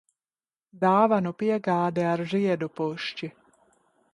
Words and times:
Dāvanu 0.83 1.33
piegāde 1.41 2.07
ar 2.13 2.25
ziedu 2.33 2.71
pušķi. 2.81 3.31